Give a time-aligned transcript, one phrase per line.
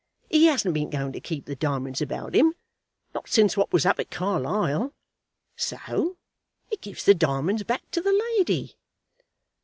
[0.31, 2.55] He hasn't been goin' to keep the diamonds about him,
[3.13, 4.95] not since what was up at Carlisle.
[5.55, 6.17] So
[6.71, 8.77] he gives the diamonds back to the lady."